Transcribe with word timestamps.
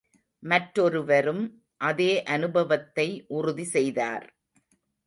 மற்றொருவரும் 0.43 1.43
அதே 1.81 2.23
அனுபவத்தை 2.23 3.07
உறுதி 3.27 3.63
செய்தார். 3.63 4.27